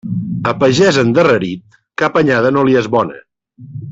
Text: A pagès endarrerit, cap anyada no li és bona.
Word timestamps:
A 0.51 0.53
pagès 0.61 0.97
endarrerit, 1.01 1.77
cap 2.03 2.19
anyada 2.23 2.53
no 2.57 2.65
li 2.71 2.79
és 2.83 2.91
bona. 2.99 3.23